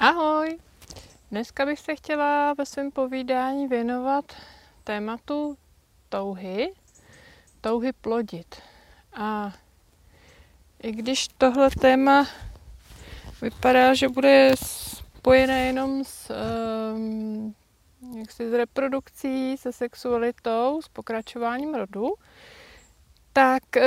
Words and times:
Ahoj! 0.00 0.58
Dneska 1.30 1.66
bych 1.66 1.80
se 1.80 1.96
chtěla 1.96 2.54
ve 2.54 2.66
svém 2.66 2.90
povídání 2.90 3.68
věnovat 3.68 4.32
tématu 4.84 5.58
touhy, 6.08 6.74
touhy 7.60 7.92
plodit. 7.92 8.56
A 9.12 9.52
i 10.82 10.92
když 10.92 11.28
tohle 11.28 11.70
téma 11.70 12.26
vypadá, 13.42 13.94
že 13.94 14.08
bude 14.08 14.54
spojené 15.16 15.66
jenom 15.66 16.04
s, 16.04 16.32
um, 16.94 17.54
jaksi 18.18 18.50
s 18.50 18.52
reprodukcí, 18.52 19.56
se 19.56 19.72
sexualitou, 19.72 20.82
s 20.82 20.88
pokračováním 20.88 21.74
rodu, 21.74 22.14
tak 23.32 23.62
uh, 23.76 23.82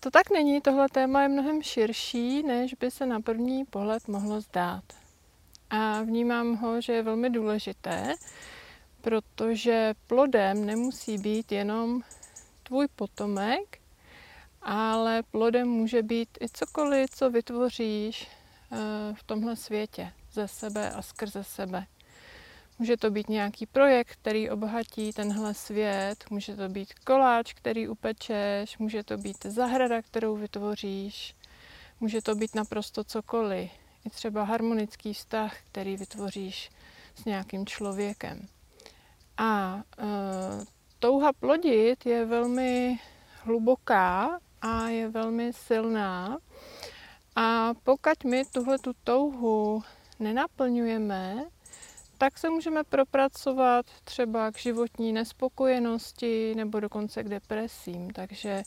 to 0.00 0.10
tak 0.10 0.30
není. 0.30 0.60
Tohle 0.60 0.88
téma 0.88 1.22
je 1.22 1.28
mnohem 1.28 1.62
širší, 1.62 2.42
než 2.42 2.74
by 2.74 2.90
se 2.90 3.06
na 3.06 3.20
první 3.20 3.64
pohled 3.64 4.08
mohlo 4.08 4.40
zdát 4.40 5.05
a 5.70 6.02
vnímám 6.02 6.56
ho, 6.56 6.80
že 6.80 6.92
je 6.92 7.02
velmi 7.02 7.30
důležité, 7.30 8.14
protože 9.00 9.94
plodem 10.06 10.66
nemusí 10.66 11.18
být 11.18 11.52
jenom 11.52 12.02
tvůj 12.62 12.88
potomek, 12.96 13.78
ale 14.62 15.22
plodem 15.22 15.68
může 15.68 16.02
být 16.02 16.38
i 16.40 16.48
cokoliv, 16.48 17.10
co 17.10 17.30
vytvoříš 17.30 18.28
eh, 18.72 18.76
v 19.14 19.22
tomhle 19.22 19.56
světě 19.56 20.12
ze 20.32 20.48
sebe 20.48 20.90
a 20.90 21.02
skrze 21.02 21.44
sebe. 21.44 21.86
Může 22.78 22.96
to 22.96 23.10
být 23.10 23.28
nějaký 23.28 23.66
projekt, 23.66 24.12
který 24.12 24.50
obohatí 24.50 25.12
tenhle 25.12 25.54
svět, 25.54 26.24
může 26.30 26.56
to 26.56 26.68
být 26.68 26.94
koláč, 26.94 27.52
který 27.54 27.88
upečeš, 27.88 28.78
může 28.78 29.02
to 29.02 29.18
být 29.18 29.46
zahrada, 29.46 30.02
kterou 30.02 30.36
vytvoříš, 30.36 31.34
může 32.00 32.22
to 32.22 32.34
být 32.34 32.54
naprosto 32.54 33.04
cokoliv 33.04 33.70
i 34.06 34.10
třeba 34.10 34.44
harmonický 34.44 35.12
vztah, 35.12 35.56
který 35.70 35.96
vytvoříš 35.96 36.70
s 37.14 37.24
nějakým 37.24 37.66
člověkem. 37.66 38.48
A 39.36 39.82
e, 39.98 40.04
touha 40.98 41.32
plodit 41.32 42.06
je 42.06 42.24
velmi 42.24 42.98
hluboká 43.42 44.38
a 44.62 44.88
je 44.88 45.08
velmi 45.08 45.52
silná. 45.52 46.38
A 47.36 47.74
pokud 47.82 48.24
my 48.24 48.44
tuhle 48.44 48.78
tu 48.78 48.92
touhu 49.04 49.82
nenaplňujeme, 50.18 51.44
tak 52.18 52.38
se 52.38 52.50
můžeme 52.50 52.84
propracovat 52.84 53.86
třeba 54.04 54.52
k 54.52 54.58
životní 54.58 55.12
nespokojenosti 55.12 56.54
nebo 56.54 56.80
dokonce 56.80 57.22
k 57.22 57.28
depresím. 57.28 58.10
Takže 58.10 58.50
e, 58.50 58.64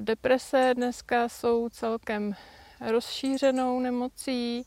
deprese 0.00 0.74
dneska 0.74 1.28
jsou 1.28 1.68
celkem 1.68 2.34
rozšířenou 2.86 3.80
nemocí. 3.80 4.66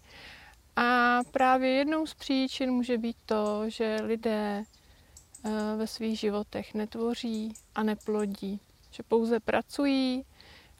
A 0.75 1.19
právě 1.31 1.69
jednou 1.69 2.05
z 2.05 2.13
příčin 2.13 2.71
může 2.71 2.97
být 2.97 3.17
to, 3.25 3.69
že 3.69 3.97
lidé 4.03 4.63
eh, 4.63 5.49
ve 5.77 5.87
svých 5.87 6.19
životech 6.19 6.73
netvoří 6.73 7.53
a 7.75 7.83
neplodí, 7.83 8.59
že 8.91 9.03
pouze 9.03 9.39
pracují 9.39 10.25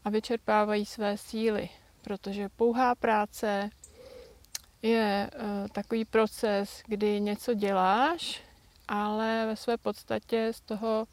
a 0.06 0.10
vyčerpávají 0.10 0.86
své 0.86 1.18
síly, 1.18 1.70
protože 2.02 2.50
pouhá 2.50 2.96
práce 2.96 3.70
je 4.82 5.30
eh, 5.34 5.70
takový 5.72 6.06
proces, 6.06 6.84
kdy 6.88 7.22
něco 7.22 7.54
děláš, 7.54 8.44
ale 8.88 9.46
ve 9.46 9.56
své 9.56 9.78
podstatě 9.78 10.54
z 10.54 10.62
toho 10.62 11.08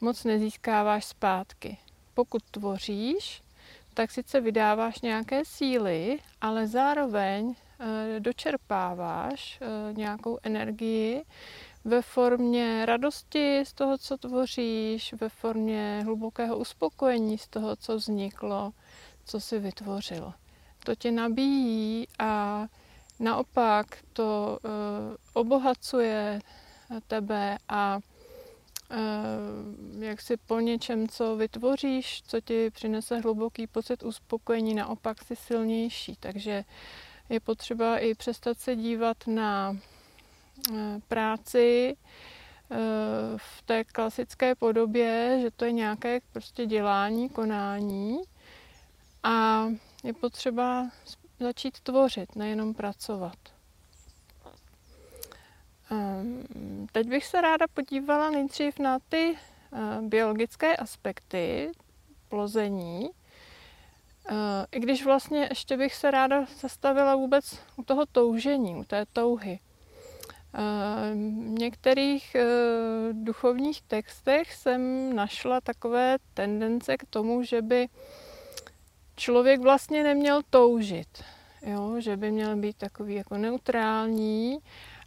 moc 0.00 0.24
nezískáváš 0.24 1.04
zpátky. 1.04 1.78
Pokud 2.14 2.42
tvoříš, 2.50 3.42
tak 3.94 4.10
sice 4.10 4.40
vydáváš 4.40 5.00
nějaké 5.00 5.44
síly, 5.44 6.18
ale 6.40 6.66
zároveň 6.66 7.54
eh, 7.80 8.20
dočerpáváš 8.20 9.60
eh, 9.62 9.92
nějakou 9.92 10.38
energii 10.42 11.24
ve 11.84 12.02
formě 12.02 12.86
radosti 12.86 13.64
z 13.64 13.72
toho, 13.72 13.98
co 13.98 14.16
tvoříš, 14.16 15.12
ve 15.12 15.28
formě 15.28 16.02
hlubokého 16.04 16.58
uspokojení 16.58 17.38
z 17.38 17.48
toho, 17.48 17.76
co 17.76 17.96
vzniklo, 17.96 18.72
co 19.24 19.40
si 19.40 19.58
vytvořil. 19.58 20.32
To 20.84 20.94
tě 20.94 21.12
nabíjí 21.12 22.08
a 22.18 22.66
naopak 23.18 23.86
to 24.12 24.58
eh, 24.64 24.68
obohacuje 25.32 26.40
tebe 27.06 27.58
a 27.68 27.98
jak 29.98 30.20
si 30.20 30.36
po 30.36 30.60
něčem, 30.60 31.08
co 31.08 31.36
vytvoříš, 31.36 32.22
co 32.22 32.40
ti 32.40 32.70
přinese 32.70 33.18
hluboký 33.18 33.66
pocit 33.66 34.02
uspokojení, 34.02 34.74
naopak 34.74 35.24
si 35.24 35.36
silnější. 35.36 36.16
Takže 36.20 36.64
je 37.28 37.40
potřeba 37.40 37.98
i 37.98 38.14
přestat 38.14 38.58
se 38.58 38.76
dívat 38.76 39.16
na 39.26 39.76
eh, 40.72 41.00
práci 41.08 41.96
eh, 42.70 42.76
v 43.36 43.62
té 43.62 43.84
klasické 43.84 44.54
podobě, 44.54 45.38
že 45.42 45.50
to 45.50 45.64
je 45.64 45.72
nějaké 45.72 46.20
prostě 46.32 46.66
dělání, 46.66 47.28
konání 47.28 48.20
a 49.22 49.66
je 50.04 50.12
potřeba 50.12 50.90
začít 51.40 51.80
tvořit, 51.80 52.36
nejenom 52.36 52.74
pracovat. 52.74 53.59
Ehm, 55.90 56.86
teď 56.92 57.08
bych 57.08 57.26
se 57.26 57.40
ráda 57.40 57.66
podívala 57.74 58.30
nejdřív 58.30 58.78
na 58.78 58.98
ty 59.08 59.36
eh, 59.72 59.78
biologické 60.02 60.76
aspekty 60.76 61.72
plození. 62.28 63.10
Eh, 64.28 64.66
I 64.72 64.80
když 64.80 65.04
vlastně 65.04 65.46
ještě 65.50 65.76
bych 65.76 65.94
se 65.94 66.10
ráda 66.10 66.46
zastavila 66.60 67.16
vůbec 67.16 67.58
u 67.76 67.82
toho 67.82 68.06
toužení, 68.06 68.76
u 68.76 68.84
té 68.84 69.06
touhy. 69.12 69.58
Ehm, 70.54 71.54
v 71.54 71.58
některých 71.58 72.34
eh, 72.34 72.44
duchovních 73.12 73.82
textech 73.82 74.54
jsem 74.54 75.12
našla 75.16 75.60
takové 75.60 76.16
tendence 76.34 76.96
k 76.96 77.04
tomu, 77.04 77.42
že 77.42 77.62
by 77.62 77.88
člověk 79.16 79.60
vlastně 79.60 80.04
neměl 80.04 80.42
toužit. 80.50 81.24
Jo? 81.62 82.00
Že 82.00 82.16
by 82.16 82.30
měl 82.30 82.56
být 82.56 82.76
takový 82.76 83.14
jako 83.14 83.36
neutrální 83.36 84.58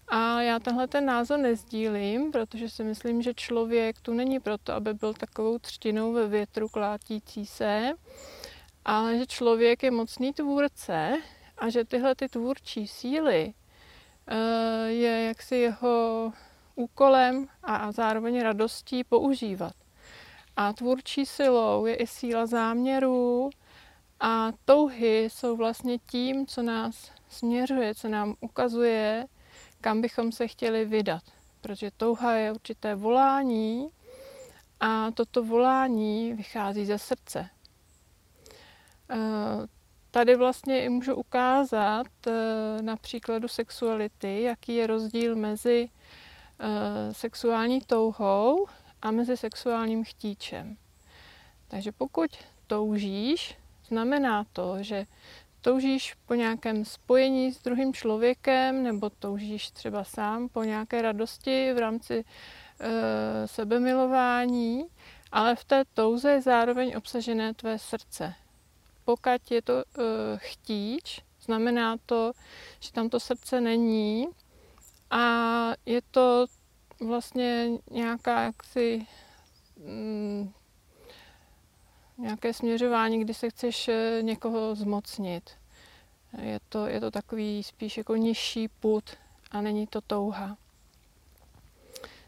a 0.08 0.42
já 0.42 0.60
tenhle 0.60 0.88
ten 0.88 1.06
názor 1.06 1.40
nezdílím, 1.40 2.32
protože 2.32 2.70
si 2.70 2.84
myslím, 2.84 3.22
že 3.22 3.34
člověk 3.34 4.02
tu 4.02 4.14
není 4.14 4.40
proto, 4.40 4.74
aby 4.74 4.94
byl 4.94 5.14
takovou 5.14 5.60
třtinou 5.60 6.14
ve 6.14 6.28
větru 6.28 6.70
klátící 6.70 7.46
se, 7.46 7.92
ale 8.86 9.18
že 9.18 9.26
člověk 9.26 9.84
je 9.84 9.92
mocný 9.92 10.34
tvůrce 10.34 11.18
a 11.58 11.70
že 11.70 11.86
tyhle 11.86 12.16
ty 12.16 12.28
tvůrčí 12.28 12.88
síly 12.88 13.54
eh, 14.28 14.88
je 14.88 15.24
jaksi 15.24 15.56
jeho 15.56 16.32
úkolem 16.76 17.48
a 17.64 17.92
zároveň 17.92 18.42
radostí 18.42 19.04
používat. 19.04 19.74
A 20.56 20.74
tvůrčí 20.74 21.26
silou 21.26 21.86
je 21.86 21.96
i 21.96 22.08
síla 22.08 22.46
záměru 22.46 23.50
a 24.20 24.52
touhy 24.66 25.24
jsou 25.24 25.56
vlastně 25.56 25.98
tím, 25.98 26.48
co 26.48 26.62
nás 26.62 27.12
směřuje, 27.30 27.96
co 27.96 28.08
nám 28.10 28.36
ukazuje, 28.40 29.26
kam 29.84 30.02
bychom 30.02 30.32
se 30.32 30.48
chtěli 30.48 30.86
vydat. 30.86 31.24
Protože 31.62 31.92
touha 31.98 32.34
je 32.34 32.52
určité 32.52 32.96
volání 32.96 33.90
a 34.80 35.12
toto 35.12 35.44
volání 35.44 36.34
vychází 36.34 36.86
ze 36.86 36.98
srdce. 36.98 37.50
Eh, 39.10 39.18
tady 40.12 40.36
vlastně 40.36 40.84
i 40.84 40.90
můžu 40.90 41.16
ukázat 41.16 42.08
eh, 42.28 42.82
na 42.82 42.96
příkladu 42.96 43.48
sexuality, 43.48 44.42
jaký 44.42 44.76
je 44.76 44.88
rozdíl 44.88 45.36
mezi 45.36 45.90
eh, 46.60 47.14
sexuální 47.14 47.82
touhou 47.82 48.68
a 49.02 49.12
mezi 49.12 49.38
sexuálním 49.38 50.04
chtíčem. 50.04 50.78
Takže 51.68 51.92
pokud 51.92 52.32
toužíš, 52.68 53.58
znamená 53.88 54.44
to, 54.54 54.84
že 54.84 55.06
toužíš 55.64 56.16
po 56.26 56.34
nějakém 56.34 56.86
spojení 56.86 57.54
s 57.54 57.62
druhým 57.62 57.94
člověkem 57.94 58.84
nebo 58.84 59.10
toužíš 59.10 59.72
třeba 59.72 60.04
sám 60.04 60.50
po 60.50 60.64
nějaké 60.64 61.02
radosti 61.02 61.74
v 61.74 61.78
rámci 61.78 62.24
e, 62.80 63.48
sebemilování, 63.48 64.86
ale 65.32 65.56
v 65.56 65.64
té 65.64 65.84
touze 65.94 66.32
je 66.32 66.42
zároveň 66.42 66.94
obsažené 66.98 67.54
tvé 67.54 67.80
srdce. 67.80 68.34
Pokud 69.06 69.52
je 69.52 69.62
to 69.62 69.74
e, 69.74 69.84
chtíč, 70.38 71.22
znamená 71.42 71.98
to, 72.06 72.32
že 72.80 72.92
tam 72.92 73.10
to 73.10 73.20
srdce 73.20 73.62
není 73.62 74.28
a 75.12 75.26
je 75.86 76.02
to 76.12 76.46
vlastně 77.00 77.70
nějaká 77.92 78.42
jaksi 78.42 79.08
mm, 79.78 80.52
nějaké 82.18 82.54
směřování, 82.54 83.22
kdy 83.22 83.34
se 83.34 83.50
chceš 83.50 83.88
eh, 83.88 84.20
někoho 84.22 84.76
zmocnit. 84.76 85.50
Je 86.42 86.60
to, 86.70 86.88
je 86.88 87.00
to 87.00 87.12
takový 87.12 87.64
spíš 87.64 87.98
jako 87.98 88.16
nižší 88.16 88.68
put 88.68 89.04
a 89.52 89.62
není 89.62 89.88
to 89.88 90.02
touha. 90.02 90.58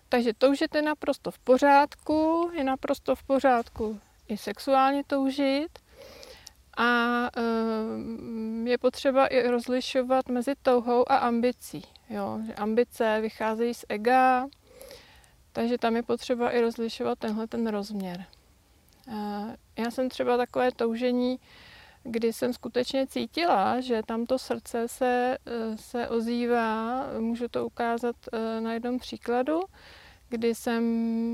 Takže 0.10 0.34
toužit 0.34 0.76
je 0.76 0.82
naprosto 0.82 1.32
v 1.32 1.40
pořádku, 1.40 2.50
je 2.54 2.64
naprosto 2.64 3.16
v 3.16 3.24
pořádku 3.24 4.00
i 4.28 4.38
sexuálně 4.38 5.04
toužit. 5.04 5.80
A 6.78 7.30
je 8.64 8.78
potřeba 8.78 9.28
i 9.28 9.48
rozlišovat 9.48 10.30
mezi 10.30 10.54
touhou 10.62 11.12
a 11.12 11.16
ambicí. 11.16 11.84
Jo? 12.10 12.40
Že 12.46 12.54
ambice 12.54 13.20
vycházejí 13.22 13.74
z 13.74 13.86
ega, 13.90 14.48
takže 15.52 15.78
tam 15.78 15.96
je 15.96 16.04
potřeba 16.04 16.52
i 16.52 16.62
rozlišovat 16.62 17.20
tenhle 17.20 17.48
ten 17.48 17.68
rozměr. 17.68 18.26
Já 19.78 19.92
jsem 19.92 20.10
třeba 20.10 20.38
takové 20.38 20.72
toužení, 20.72 21.40
kdy 22.04 22.34
jsem 22.34 22.54
skutečně 22.54 23.08
cítila, 23.08 23.82
že 23.82 24.02
tamto 24.06 24.40
srdce 24.40 24.88
se, 24.88 25.38
se 25.76 26.08
ozývá, 26.10 27.06
můžu 27.20 27.48
to 27.48 27.66
ukázat 27.66 28.16
eh, 28.34 28.62
na 28.62 28.74
jednom 28.74 29.00
příkladu, 29.00 29.60
kdy 30.30 30.56
jsem 30.56 30.84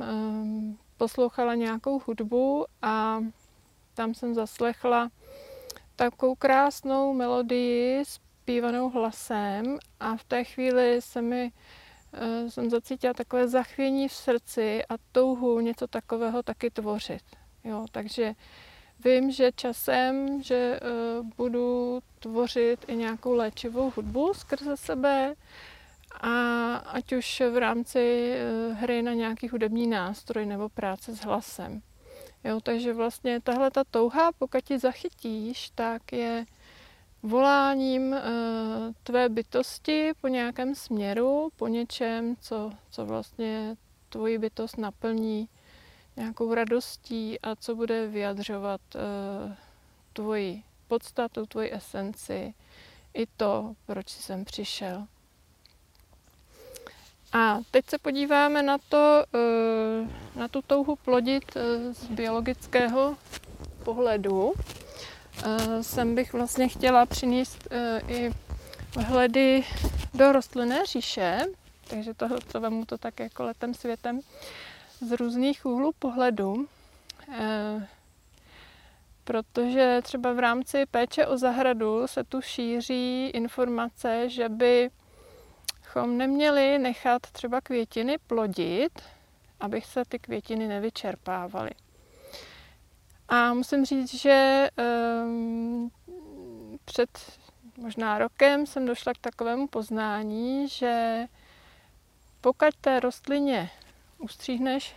eh, 0.04 0.76
poslouchala 0.98 1.56
nějakou 1.56 2.02
hudbu 2.06 2.66
a 2.82 3.20
tam 3.94 4.14
jsem 4.14 4.34
zaslechla 4.34 5.10
takovou 5.96 6.36
krásnou 6.36 7.14
melodii 7.14 8.04
zpívanou 8.06 8.90
hlasem 8.90 9.78
a 10.00 10.18
v 10.18 10.24
té 10.24 10.44
chvíli 10.44 11.02
se 11.02 11.22
mi 11.22 11.52
jsem 12.48 12.70
zacítila 12.70 13.14
takové 13.14 13.48
zachvění 13.48 14.08
v 14.08 14.14
srdci 14.14 14.86
a 14.90 14.94
touhu 15.12 15.60
něco 15.60 15.88
takového 15.88 16.44
taky 16.44 16.70
tvořit. 16.70 17.41
Jo, 17.64 17.86
takže 17.92 18.34
vím, 19.06 19.32
že 19.32 19.52
časem, 19.52 20.44
že 20.44 20.80
uh, 20.80 21.28
budu 21.38 22.00
tvořit 22.20 22.86
i 22.88 22.96
nějakou 22.96 23.34
léčivou 23.34 23.92
hudbu 23.96 24.34
skrze 24.34 24.78
sebe, 24.78 25.36
a 26.22 26.76
ať 26.76 27.14
už 27.14 27.42
v 27.52 27.58
rámci 27.58 28.34
uh, 28.36 28.78
hry 28.78 29.02
na 29.02 29.14
nějaký 29.14 29.48
hudební 29.48 29.88
nástroj 29.88 30.46
nebo 30.46 30.70
práce 30.70 31.16
s 31.16 31.20
hlasem. 31.20 31.82
Jo, 32.44 32.60
takže 32.64 32.94
vlastně 32.94 33.40
tahle 33.42 33.72
ta 33.72 33.84
touha, 33.92 34.32
pokud 34.32 34.72
ji 34.72 34.80
zachytíš, 34.80 35.70
tak 35.76 36.14
je 36.14 36.46
voláním 37.24 38.12
uh, 38.12 38.18
tvé 39.04 39.30
bytosti 39.30 40.12
po 40.22 40.28
nějakém 40.28 40.76
směru, 40.76 41.50
po 41.56 41.68
něčem, 41.68 42.36
co, 42.42 42.72
co 42.92 43.06
vlastně 43.06 43.76
tvoji 44.10 44.38
bytost 44.38 44.78
naplní 44.78 45.50
nějakou 46.22 46.54
radostí 46.54 47.40
a 47.40 47.56
co 47.56 47.76
bude 47.76 48.08
vyjadřovat 48.08 48.82
uh, 48.96 49.54
tvoji 50.14 50.64
podstatu, 50.88 51.46
tvoji 51.46 51.74
esenci, 51.74 52.54
i 53.14 53.26
to, 53.38 53.76
proč 53.86 54.10
jsi 54.10 54.24
sem 54.24 54.46
přišel. 54.46 55.08
A 57.34 57.60
teď 57.72 57.90
se 57.90 57.98
podíváme 57.98 58.64
na 58.64 58.78
to, 58.78 59.24
eh, 59.36 60.40
na 60.40 60.48
tu 60.48 60.62
touhu 60.62 60.96
plodit 60.96 61.44
eh, 61.56 61.94
z 61.94 62.06
biologického 62.08 63.18
pohledu. 63.84 64.54
Eh, 65.46 65.84
sem 65.84 66.16
bych 66.16 66.34
vlastně 66.34 66.68
chtěla 66.68 67.06
přinést 67.06 67.68
i 68.08 68.32
vhledy 69.08 69.64
do 70.14 70.32
rostlinné 70.32 70.86
říše, 70.86 71.40
takže 71.88 72.14
to, 72.14 72.28
to 72.52 72.60
vemu 72.60 72.86
to 72.86 72.98
tak 72.98 73.20
jako 73.20 73.44
letem 73.44 73.74
světem 73.74 74.22
z 75.02 75.12
různých 75.12 75.66
úhlů 75.66 75.92
pohledu. 76.00 76.68
Protože 79.24 80.00
třeba 80.04 80.34
v 80.34 80.40
rámci 80.40 80.86
péče 80.86 81.28
o 81.28 81.38
zahradu 81.38 82.08
se 82.08 82.24
tu 82.24 82.42
šíří 82.42 83.30
informace, 83.34 84.30
že 84.30 84.50
by 84.50 84.90
bychom 85.94 86.18
neměli 86.18 86.80
nechat 86.80 87.22
třeba 87.22 87.62
květiny 87.62 88.18
plodit, 88.28 89.02
abych 89.60 89.86
se 89.86 90.04
ty 90.10 90.20
květiny 90.20 90.68
nevyčerpávaly. 90.68 91.72
A 93.30 93.54
musím 93.54 93.86
říct, 93.86 94.14
že 94.14 94.70
um, 95.26 95.92
před 96.86 97.40
možná 97.78 98.18
rokem 98.18 98.66
jsem 98.66 98.86
došla 98.86 99.14
k 99.14 99.18
takovému 99.18 99.68
poznání, 99.68 100.68
že 100.68 101.26
pokud 102.42 102.76
té 102.82 103.00
rostlině 103.00 103.70
ustříhneš 104.22 104.96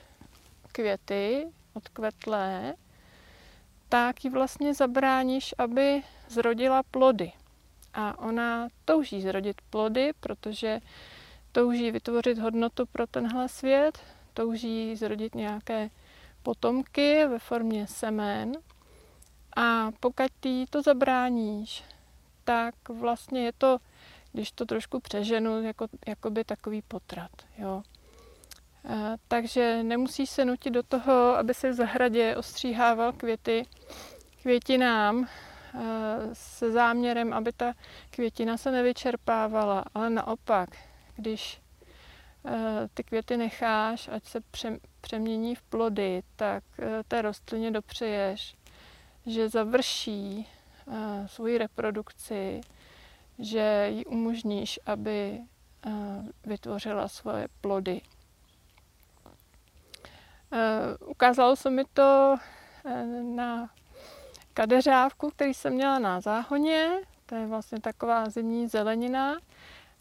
květy 0.73 1.47
odkvetlé, 1.75 2.75
tak 3.88 4.25
ji 4.25 4.31
vlastně 4.31 4.75
zabráníš, 4.75 5.55
aby 5.59 6.03
zrodila 6.29 6.82
plody 6.82 7.32
a 7.94 8.19
ona 8.19 8.69
touží 8.85 9.23
zrodit 9.23 9.61
plody, 9.71 10.12
protože 10.21 10.81
touží 11.53 11.91
vytvořit 11.91 12.38
hodnotu 12.38 12.87
pro 12.87 13.06
tenhle 13.06 13.49
svět, 13.49 13.99
touží 14.35 14.97
zrodit 14.97 15.35
nějaké 15.35 15.91
potomky 16.43 17.27
ve 17.27 17.38
formě 17.38 17.87
semen. 17.87 18.53
A 19.56 19.91
pokud 20.00 20.27
ty 20.41 20.65
to 20.70 20.82
zabráníš, 20.82 21.85
tak 22.44 22.75
vlastně 22.88 23.44
je 23.44 23.53
to, 23.53 23.79
když 24.32 24.53
to 24.53 24.67
trošku 24.67 25.00
přeženu, 25.00 25.62
jako, 25.62 25.87
jako 26.06 26.31
by 26.31 26.44
takový 26.44 26.82
potrat. 26.82 27.31
Jo. 27.59 27.82
E, 28.89 29.17
takže 29.29 29.83
nemusíš 29.83 30.31
se 30.31 30.45
nutit 30.45 30.71
do 30.71 30.83
toho, 30.83 31.13
aby 31.37 31.55
se 31.55 31.71
v 31.71 31.75
zahradě 31.75 32.37
ostříhával 32.37 33.13
květy 33.13 33.67
květinám, 34.43 35.29
se 36.33 36.73
záměrem, 36.73 37.33
aby 37.33 37.53
ta 37.53 37.75
květina 38.11 38.57
se 38.57 38.71
nevyčerpávala, 38.71 39.85
ale 39.95 40.11
naopak, 40.11 40.69
když 41.17 41.61
eh, 42.47 42.89
ty 42.95 43.05
květy 43.05 43.37
necháš, 43.37 44.09
ať 44.09 44.25
se 44.25 44.41
přemění 45.01 45.55
v 45.55 45.63
plody, 45.63 46.23
tak 46.37 46.65
eh, 46.79 47.03
té 47.09 47.23
rostlině 47.23 47.71
dopřeješ, 47.71 48.57
že 49.27 49.49
završí 49.49 50.49
eh, 50.93 51.29
svoji 51.29 51.59
reprodukci, 51.59 52.61
že 53.39 53.87
ji 53.91 54.05
umožníš, 54.05 54.81
aby 54.87 55.41
vytvořila 56.47 57.09
svoje 57.09 57.49
plody. 57.61 58.01
Ukázalo 61.06 61.56
se 61.56 61.71
mi 61.71 61.85
to 61.93 62.37
na 63.23 63.71
kadeřávku, 64.55 65.31
který 65.31 65.55
jsem 65.55 65.73
měla 65.73 65.99
na 65.99 66.21
záhoně. 66.21 66.91
To 67.27 67.35
je 67.35 67.47
vlastně 67.47 67.81
taková 67.81 68.31
zimní 68.31 68.69
zelenina. 68.69 69.37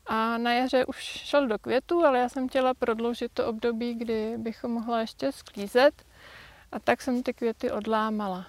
A 0.06 0.38
na 0.38 0.54
jaře 0.54 0.86
už 0.86 0.98
šel 1.04 1.48
do 1.48 1.60
květu, 1.60 2.06
ale 2.06 2.20
já 2.20 2.30
jsem 2.30 2.50
chtěla 2.50 2.74
prodloužit 2.74 3.32
to 3.34 3.48
období, 3.48 3.94
kdy 3.94 4.38
bychom 4.38 4.72
mohla 4.72 5.02
ještě 5.02 5.32
sklízet. 5.32 6.06
A 6.72 6.80
tak 6.80 7.02
jsem 7.02 7.24
ty 7.24 7.34
květy 7.34 7.72
odlámala. 7.72 8.46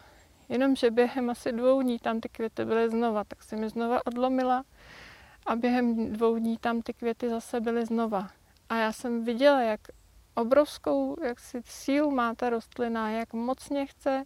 Jenomže 0.49 0.91
během 0.91 1.31
asi 1.31 1.53
dvou 1.53 1.83
dní 1.83 1.99
tam 1.99 2.21
ty 2.21 2.29
květy 2.29 2.65
byly 2.65 2.91
znova, 2.91 3.25
tak 3.25 3.43
jsem 3.43 3.63
je 3.63 3.69
znova 3.69 4.07
odlomila 4.07 4.65
a 5.47 5.57
během 5.57 6.13
dvou 6.13 6.39
dní 6.39 6.59
tam 6.59 6.83
ty 6.83 6.93
květy 6.93 7.31
zase 7.31 7.61
byly 7.61 7.87
znova. 7.87 8.29
A 8.69 8.77
já 8.77 8.93
jsem 8.93 9.25
viděla, 9.25 9.63
jak 9.63 9.81
obrovskou 10.35 11.17
jak 11.25 11.41
si 11.41 11.63
sílu 11.65 12.11
má 12.11 12.35
ta 12.35 12.51
rostlina, 12.51 13.11
jak 13.11 13.33
mocně 13.33 13.87
chce 13.87 14.25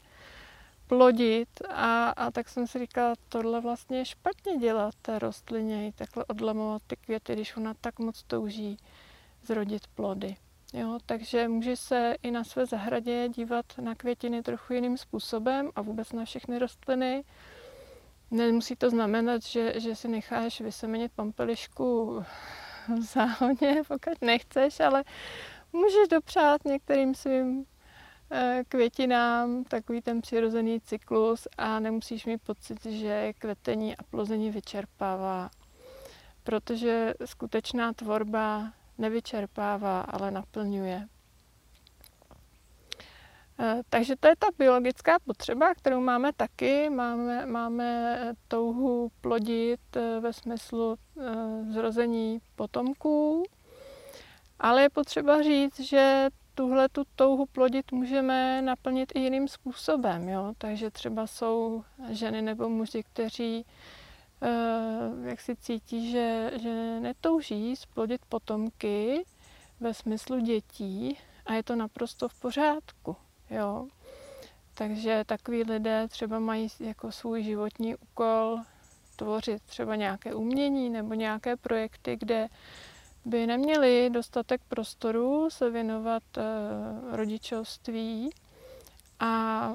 plodit 0.87 1.49
a, 1.71 2.11
a 2.11 2.31
tak 2.31 2.49
jsem 2.49 2.67
si 2.67 2.79
říkala, 2.79 3.15
tohle 3.29 3.61
vlastně 3.61 3.99
je 3.99 4.05
špatně 4.05 4.57
dělat 4.57 4.95
té 5.03 5.19
rostlině, 5.19 5.93
takhle 5.95 6.25
odlamovat 6.25 6.83
ty 6.87 6.97
květy, 6.97 7.33
když 7.33 7.57
ona 7.57 7.75
tak 7.81 7.99
moc 7.99 8.23
touží 8.23 8.77
zrodit 9.43 9.87
plody. 9.87 10.37
Jo, 10.73 10.99
takže 11.07 11.49
může 11.49 11.77
se 11.77 12.15
i 12.23 12.31
na 12.31 12.45
své 12.45 12.67
zahradě 12.67 13.29
dívat 13.29 13.67
na 13.81 13.95
květiny 13.95 14.43
trochu 14.43 14.73
jiným 14.73 14.97
způsobem 14.97 15.71
a 15.77 15.83
vůbec 15.83 16.13
na 16.13 16.25
všechny 16.25 16.59
rostliny. 16.59 17.25
Nemusí 18.31 18.77
to 18.77 18.91
znamenat, 18.91 19.43
že, 19.43 19.81
že 19.81 19.97
si 19.97 20.09
necháš 20.09 20.61
vysemenit 20.61 21.13
pampelišku 21.13 22.15
v 22.89 23.01
záhodě, 23.01 23.83
pokud 23.89 24.23
nechceš, 24.23 24.81
ale 24.81 25.05
můžeš 25.73 26.09
dopřát 26.09 26.65
některým 26.65 27.15
svým 27.15 27.67
Eh, 28.31 28.65
květinám 28.69 29.65
takový 29.65 30.03
ten 30.03 30.21
přirozený 30.21 30.81
cyklus 30.81 31.49
a 31.59 31.81
nemusíš 31.81 32.27
mít 32.27 32.43
pocit, 32.43 32.87
že 32.87 33.33
kvetení 33.39 33.97
a 33.97 34.03
plození 34.03 34.51
vyčerpává, 34.51 35.51
protože 36.43 37.15
skutečná 37.25 37.93
tvorba 37.93 38.73
nevyčerpává, 38.99 40.01
ale 40.01 40.31
naplňuje. 40.31 41.09
Eh, 43.61 43.83
takže 43.89 44.17
to 44.17 44.29
je 44.29 44.37
ta 44.37 44.47
biologická 44.59 45.19
potřeba, 45.25 45.75
kterou 45.75 46.01
máme 46.01 46.33
taky. 46.33 46.91
Máme, 46.91 47.47
máme 47.47 48.19
touhu 48.49 49.11
plodit 49.21 49.97
eh, 49.97 50.21
ve 50.21 50.33
smyslu 50.33 50.97
zrození 51.71 52.41
potomků, 52.57 53.45
ale 54.59 54.83
je 54.83 54.91
potřeba 54.91 55.43
říct, 55.43 55.81
že 55.81 56.29
tuhle 56.55 56.89
tu 56.89 57.03
touhu 57.17 57.47
plodit 57.47 57.93
můžeme 57.93 58.63
naplnit 58.63 59.13
i 59.15 59.21
jiným 59.21 59.49
způsobem. 59.49 60.29
Jo? 60.29 60.53
Takže 60.59 60.91
třeba 60.91 61.27
jsou 61.27 61.85
ženy 62.11 62.43
nebo 62.43 62.69
muži, 62.69 63.03
kteří 63.03 63.65
uh, 64.43 65.27
jak 65.27 65.41
si 65.41 65.57
cítí, 65.57 66.11
že, 66.11 66.51
že 66.63 67.01
netouží 67.01 67.77
splodit 67.77 68.21
potomky 68.29 69.25
ve 69.81 69.95
smyslu 69.95 70.41
dětí 70.41 71.19
a 71.47 71.55
je 71.55 71.63
to 71.63 71.77
naprosto 71.77 72.29
v 72.29 72.35
pořádku. 72.35 73.17
Jo? 73.51 73.87
Takže 74.75 75.25
takový 75.27 75.63
lidé 75.63 76.09
třeba 76.09 76.39
mají 76.39 76.69
jako 76.81 77.13
svůj 77.13 77.43
životní 77.43 77.97
úkol 77.97 78.61
tvořit 79.17 79.63
třeba 79.63 79.97
nějaké 79.97 80.35
umění 80.35 80.91
nebo 80.91 81.15
nějaké 81.15 81.57
projekty, 81.57 82.17
kde 82.17 82.49
by 83.25 83.47
neměli 83.47 84.11
dostatek 84.11 84.61
prostoru 84.69 85.51
se 85.51 85.71
věnovat 85.71 86.23
uh, 86.37 87.17
rodičovství 87.17 88.31
a 89.21 89.73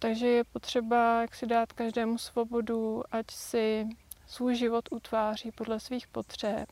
takže 0.00 0.26
je 0.26 0.44
potřeba 0.44 1.20
jak 1.20 1.34
si 1.34 1.46
dát 1.46 1.72
každému 1.72 2.18
svobodu, 2.18 3.02
ať 3.10 3.30
si 3.30 3.88
svůj 4.26 4.54
život 4.54 4.84
utváří 4.90 5.52
podle 5.52 5.80
svých 5.80 6.06
potřeb, 6.06 6.68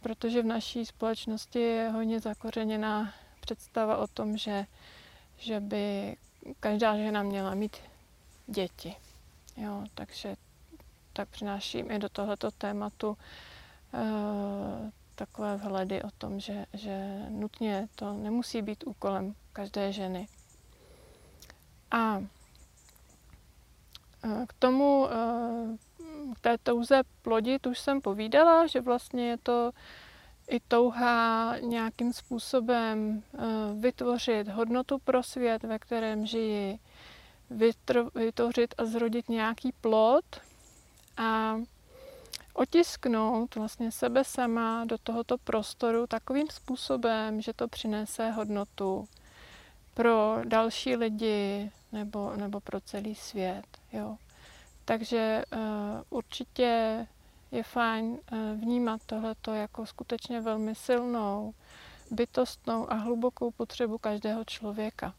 protože 0.00 0.42
v 0.42 0.46
naší 0.46 0.86
společnosti 0.86 1.58
je 1.58 1.88
hodně 1.88 2.20
zakořeněná 2.20 3.12
představa 3.40 3.96
o 3.96 4.06
tom, 4.06 4.36
že, 4.36 4.66
že 5.36 5.60
by 5.60 6.16
každá 6.60 6.96
žena 6.96 7.22
měla 7.22 7.54
mít 7.54 7.76
děti. 8.46 8.96
Jo, 9.56 9.84
takže 9.94 10.36
tak 11.12 11.28
přináším 11.28 11.90
i 11.90 11.98
do 11.98 12.08
tohoto 12.08 12.50
tématu 12.50 13.08
uh, 13.08 14.90
takové 15.16 15.56
vhledy 15.56 16.02
o 16.02 16.10
tom, 16.18 16.40
že, 16.40 16.66
že 16.72 17.26
nutně 17.28 17.88
to 17.94 18.12
nemusí 18.12 18.62
být 18.62 18.84
úkolem 18.86 19.34
každé 19.52 19.92
ženy. 19.92 20.28
A 21.90 22.22
k 24.46 24.52
tomu, 24.58 25.08
k 26.34 26.40
té 26.40 26.58
touze 26.58 27.02
plodit 27.22 27.66
už 27.66 27.78
jsem 27.78 28.00
povídala, 28.00 28.66
že 28.66 28.80
vlastně 28.80 29.28
je 29.28 29.36
to 29.36 29.72
i 30.48 30.60
touha 30.60 31.58
nějakým 31.58 32.12
způsobem 32.12 33.22
vytvořit 33.80 34.48
hodnotu 34.48 34.98
pro 34.98 35.22
svět, 35.22 35.62
ve 35.62 35.78
kterém 35.78 36.26
žijí, 36.26 36.80
vytvořit 38.14 38.74
a 38.78 38.84
zrodit 38.84 39.28
nějaký 39.28 39.72
plod 39.80 40.24
a 41.16 41.56
otisknout 42.56 43.54
vlastně 43.54 43.92
sebe 43.92 44.24
sama 44.24 44.84
do 44.84 44.98
tohoto 44.98 45.38
prostoru 45.38 46.06
takovým 46.06 46.46
způsobem, 46.50 47.40
že 47.40 47.52
to 47.52 47.68
přinese 47.68 48.30
hodnotu 48.30 49.08
pro 49.94 50.38
další 50.44 50.96
lidi 50.96 51.70
nebo, 51.92 52.36
nebo 52.36 52.60
pro 52.60 52.80
celý 52.80 53.14
svět. 53.14 53.66
Jo. 53.92 54.16
Takže 54.84 55.42
uh, 55.52 55.60
určitě 56.10 57.06
je 57.50 57.62
fajn 57.62 58.06
uh, 58.06 58.38
vnímat 58.60 59.00
tohleto 59.06 59.54
jako 59.54 59.86
skutečně 59.86 60.40
velmi 60.40 60.74
silnou, 60.74 61.54
bytostnou 62.10 62.92
a 62.92 62.94
hlubokou 62.94 63.50
potřebu 63.50 63.98
každého 63.98 64.44
člověka. 64.44 65.14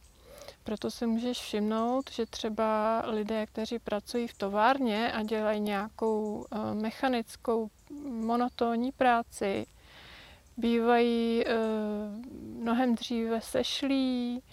Proto 0.68 0.92
si 0.92 1.08
můžeš 1.08 1.38
všimnout, 1.38 2.12
že 2.12 2.26
třeba 2.26 3.04
lidé, 3.06 3.46
kteří 3.46 3.80
pracují 3.80 4.28
v 4.28 4.34
továrně 4.34 5.12
a 5.12 5.24
dělají 5.24 5.60
nějakou 5.60 6.46
uh, 6.52 6.74
mechanickou 6.74 7.70
monotónní 8.04 8.92
práci, 8.92 9.66
bývají 10.58 11.44
uh, 11.46 11.52
mnohem 12.62 12.96
dříve 12.96 13.42
sešlí, 13.42 14.44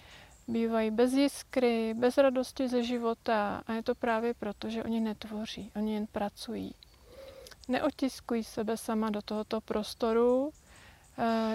bývají 0.47 0.91
bez 0.91 1.13
jiskry, 1.13 1.93
bez 1.93 2.17
radosti 2.17 2.67
ze 2.67 2.83
života 2.83 3.63
a 3.67 3.73
je 3.73 3.83
to 3.83 3.95
právě 3.95 4.33
proto, 4.33 4.69
že 4.69 4.83
oni 4.83 4.99
netvoří, 4.99 5.71
oni 5.75 5.93
jen 5.93 6.07
pracují. 6.07 6.75
Neotiskují 7.67 8.43
sebe 8.43 8.77
sama 8.77 9.09
do 9.09 9.21
tohoto 9.21 9.61
prostoru, 9.61 10.51
eh, 10.53 10.64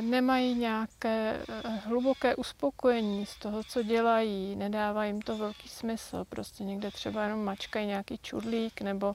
nemají 0.01 0.55
nějaké 0.55 1.45
eh, 1.49 1.69
hluboké 1.69 2.37
uspokojení 2.37 3.27
z 3.27 3.37
toho, 3.37 3.65
co 3.65 3.83
dělají, 3.83 4.57
nedává 4.57 5.05
jim 5.05 5.23
to 5.23 5.37
velký 5.37 5.69
smysl, 5.69 6.25
prostě 6.29 6.65
někde 6.65 6.91
třeba 6.91 7.23
jenom 7.23 7.45
mačkají 7.45 7.87
nějaký 7.87 8.19
čudlík 8.19 8.81
nebo 8.81 9.15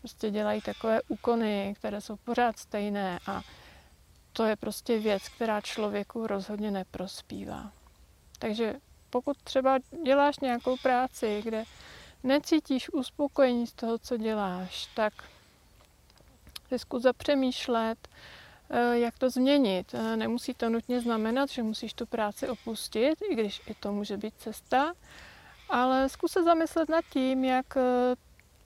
prostě 0.00 0.30
dělají 0.30 0.60
takové 0.60 1.02
úkony, 1.08 1.74
které 1.78 2.00
jsou 2.00 2.16
pořád 2.16 2.58
stejné 2.58 3.18
a 3.26 3.42
to 4.32 4.44
je 4.44 4.56
prostě 4.56 4.98
věc, 4.98 5.28
která 5.28 5.60
člověku 5.60 6.26
rozhodně 6.26 6.70
neprospívá. 6.70 7.72
Takže 8.38 8.74
pokud 9.10 9.36
třeba 9.44 9.78
děláš 10.04 10.38
nějakou 10.40 10.76
práci, 10.76 11.40
kde 11.44 11.64
necítíš 12.22 12.92
uspokojení 12.92 13.66
z 13.66 13.72
toho, 13.72 13.98
co 13.98 14.16
děláš, 14.16 14.86
tak 14.94 15.12
si 16.68 16.78
zkus 16.78 17.02
zapřemýšlet, 17.02 18.08
eh, 18.08 18.16
jak 18.92 19.18
to 19.18 19.30
změnit. 19.30 19.94
Eh, 19.94 20.16
nemusí 20.16 20.54
to 20.54 20.68
nutně 20.68 21.00
znamenat, 21.00 21.50
že 21.50 21.62
musíš 21.62 21.94
tu 21.94 22.06
práci 22.06 22.48
opustit, 22.48 23.18
i 23.30 23.34
když 23.34 23.62
i 23.66 23.74
to 23.74 23.92
může 23.92 24.16
být 24.16 24.34
cesta, 24.38 24.92
ale 25.68 26.08
zkus 26.08 26.32
se 26.32 26.42
zamyslet 26.42 26.88
nad 26.88 27.04
tím, 27.12 27.44
jak 27.44 27.76
eh, 27.76 27.82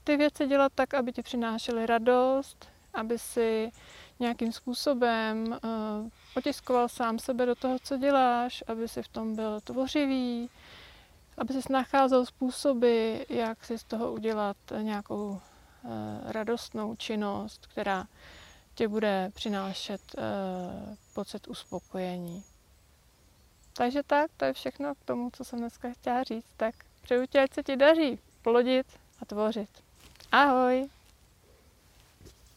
ty 0.05 0.17
věci 0.17 0.47
dělat 0.47 0.73
tak, 0.75 0.95
aby 0.95 1.13
ti 1.13 1.23
přinášely 1.23 1.87
radost, 1.87 2.69
aby 2.95 3.19
si 3.19 3.73
nějakým 4.21 4.53
způsobem 4.53 5.59
otiskoval 6.37 6.89
sám 6.89 7.19
sebe 7.19 7.47
do 7.47 7.55
toho, 7.55 7.79
co 7.79 7.97
děláš, 7.97 8.65
aby 8.67 8.89
si 8.89 9.03
v 9.03 9.09
tom 9.09 9.37
byl 9.37 9.61
tvořivý, 9.61 10.51
aby 11.39 11.55
si 11.55 11.73
nacházel 11.73 12.27
způsoby, 12.27 13.17
jak 13.29 13.65
si 13.65 13.79
z 13.79 13.85
toho 13.85 14.13
udělat 14.13 14.57
nějakou 14.83 15.41
radostnou 16.25 16.95
činnost, 16.95 17.67
která 17.67 18.07
tě 18.75 18.89
bude 18.89 19.31
přinášet 19.35 20.01
uh, 20.19 20.95
pocit 21.15 21.49
uspokojení. 21.49 22.45
Takže 23.73 24.03
tak, 24.03 24.31
to 24.37 24.45
je 24.45 24.53
všechno 24.53 24.95
k 24.95 25.05
tomu, 25.05 25.31
co 25.31 25.45
jsem 25.45 25.59
dneska 25.59 25.93
chtěla 25.93 26.23
říct. 26.23 26.47
Tak 26.57 26.75
přeju 27.03 27.27
ti, 27.27 27.39
ať 27.39 27.55
se 27.55 27.63
ti 27.63 27.77
daří 27.77 28.19
plodit 28.43 28.87
a 29.23 29.25
tvořit. 29.25 29.69
Ahoj! 30.33 30.89